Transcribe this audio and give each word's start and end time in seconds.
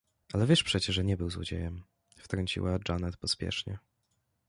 —Ale 0.33 0.47
wiesz 0.47 0.63
przecie, 0.63 0.93
że 0.93 1.03
nie 1.03 1.17
był 1.17 1.29
złodziejem— 1.29 1.83
wtrąciła 2.23 2.79
Janet 2.89 3.17
pospiesznie. 3.17 3.79